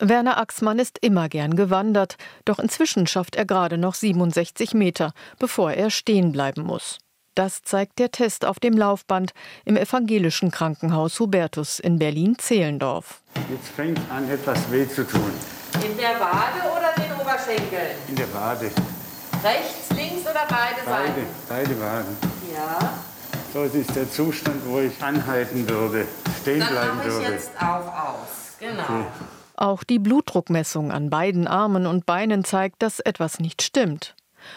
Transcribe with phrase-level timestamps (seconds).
[0.00, 5.72] Werner Axmann ist immer gern gewandert, doch inzwischen schafft er gerade noch 67 Meter, bevor
[5.72, 6.98] er stehen bleiben muss.
[7.36, 9.32] Das zeigt der Test auf dem Laufband
[9.64, 13.22] im evangelischen Krankenhaus Hubertus in Berlin-Zehlendorf.
[13.50, 15.32] Jetzt fängt an, etwas weh zu tun.
[15.84, 17.96] In der Wade oder den Oberschenkeln?
[18.08, 18.70] In der Wade.
[19.42, 21.26] Rechts, links oder beide, Beide, Seiten?
[21.48, 22.16] beide Waden.
[22.54, 22.92] Ja.
[23.52, 26.06] So, das ist der Zustand, wo ich anhalten würde,
[26.40, 27.32] stehen Dann bleiben mache ich würde.
[27.32, 28.56] jetzt auch aus.
[28.60, 28.82] Genau.
[28.82, 29.04] Okay.
[29.56, 34.14] Auch die Blutdruckmessung an beiden Armen und Beinen zeigt, dass etwas nicht stimmt.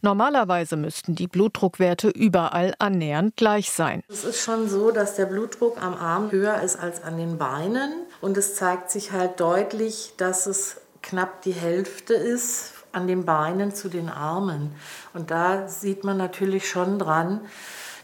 [0.00, 4.02] Normalerweise müssten die Blutdruckwerte überall annähernd gleich sein.
[4.08, 7.92] Es ist schon so, dass der Blutdruck am Arm höher ist als an den Beinen.
[8.20, 13.74] Und es zeigt sich halt deutlich, dass es knapp die Hälfte ist an den Beinen
[13.74, 14.74] zu den Armen.
[15.14, 17.40] Und da sieht man natürlich schon dran,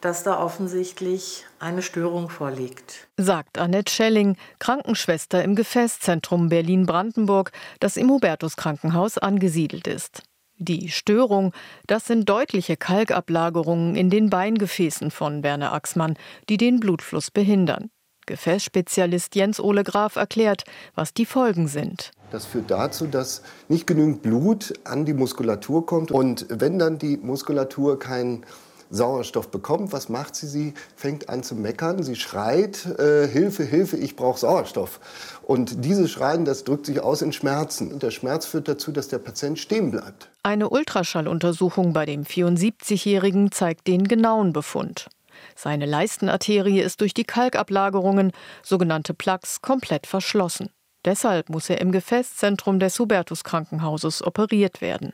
[0.00, 3.08] dass da offensichtlich eine Störung vorliegt.
[3.16, 10.22] Sagt Annette Schelling, Krankenschwester im Gefäßzentrum Berlin-Brandenburg, das im Hubertus Krankenhaus angesiedelt ist.
[10.60, 11.52] Die Störung,
[11.86, 16.16] das sind deutliche Kalkablagerungen in den Beingefäßen von Werner Axmann,
[16.48, 17.90] die den Blutfluss behindern.
[18.26, 22.10] Gefäßspezialist Jens Ole Graf erklärt, was die Folgen sind.
[22.30, 26.10] Das führt dazu, dass nicht genügend Blut an die Muskulatur kommt.
[26.10, 28.44] Und wenn dann die Muskulatur keinen
[28.90, 30.46] Sauerstoff bekommt, was macht sie?
[30.46, 35.00] Sie fängt an zu meckern, sie schreit, äh, Hilfe, Hilfe, ich brauche Sauerstoff.
[35.42, 37.92] Und dieses Schreien, das drückt sich aus in Schmerzen.
[37.92, 40.30] Und der Schmerz führt dazu, dass der Patient stehen bleibt.
[40.42, 45.08] Eine Ultraschalluntersuchung bei dem 74-Jährigen zeigt den genauen Befund.
[45.54, 50.70] Seine Leistenarterie ist durch die Kalkablagerungen, sogenannte Plaques, komplett verschlossen.
[51.04, 55.12] Deshalb muss er im Gefäßzentrum des Hubertus Krankenhauses operiert werden.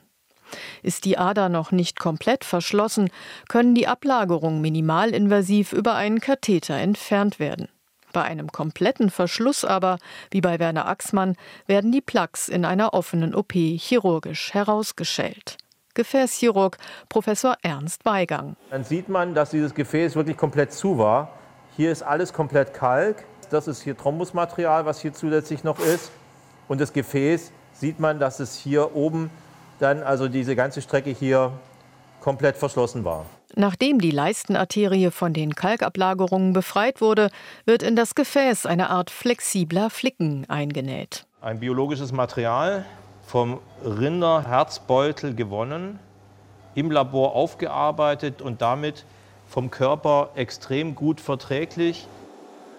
[0.82, 3.10] Ist die Ader noch nicht komplett verschlossen,
[3.48, 7.68] können die Ablagerungen minimalinvasiv über einen Katheter entfernt werden.
[8.14, 9.98] Bei einem kompletten Verschluss aber,
[10.30, 15.58] wie bei Werner Axmann, werden die Plaques in einer offenen OP chirurgisch herausgeschält.
[15.94, 18.56] Gefäßchirurg Professor Ernst Weigang.
[18.70, 21.38] Dann sieht man, dass dieses Gefäß wirklich komplett zu war.
[21.76, 23.24] Hier ist alles komplett Kalk.
[23.50, 26.10] Das ist hier Thrombusmaterial, was hier zusätzlich noch ist.
[26.68, 29.30] Und das Gefäß sieht man, dass es hier oben
[29.78, 31.52] dann also diese ganze Strecke hier
[32.20, 33.26] komplett verschlossen war.
[33.54, 37.30] Nachdem die Leistenarterie von den Kalkablagerungen befreit wurde,
[37.66, 41.26] wird in das Gefäß eine Art flexibler Flicken eingenäht.
[41.40, 42.84] Ein biologisches Material
[43.26, 45.98] vom Rinderherzbeutel gewonnen,
[46.74, 49.04] im Labor aufgearbeitet und damit
[49.46, 52.08] vom Körper extrem gut verträglich.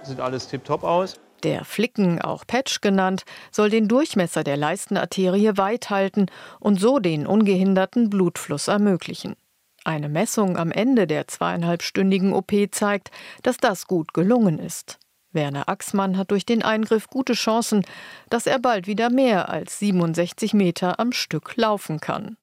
[0.03, 1.17] Sieht alles tiptop aus.
[1.44, 6.28] Der Flicken, auch Patch genannt, soll den Durchmesser der Leistenarterie weit halten
[6.59, 9.35] und so den ungehinderten Blutfluss ermöglichen.
[9.84, 13.12] Eine Messung am Ende der zweieinhalbstündigen OP zeigt,
[13.44, 14.97] dass das gut gelungen ist.
[15.31, 17.85] Werner Axmann hat durch den Eingriff gute Chancen,
[18.29, 22.38] dass er bald wieder mehr als 67 Meter am Stück laufen kann.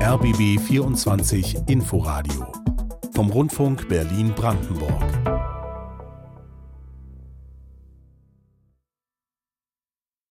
[0.00, 2.52] RBB 24 Inforadio
[3.14, 5.51] vom Rundfunk Berlin-Brandenburg.